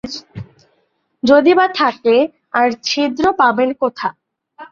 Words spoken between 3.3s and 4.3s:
পাবেন কোথা?